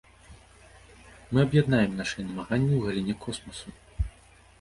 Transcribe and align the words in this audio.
Мы 1.37 1.43
аб'яднаем 1.43 1.93
нашы 1.99 2.25
намаганні 2.29 2.73
ў 2.77 2.81
галіне 2.87 3.15
космасу. 3.27 3.69